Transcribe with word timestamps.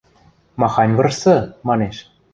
–Махань 0.59 0.95
вырсы?– 0.97 1.35
манеш. 1.67 1.97